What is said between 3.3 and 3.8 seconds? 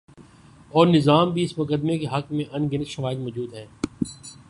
جود ہیں۔